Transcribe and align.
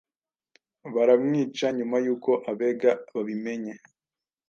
baramwica 0.93 1.65
nyuma 1.77 1.97
y’uko 2.05 2.31
abega 2.51 2.91
babimenye 3.13 3.73